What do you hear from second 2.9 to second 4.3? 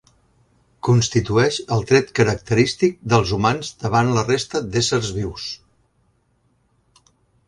dels humans davant la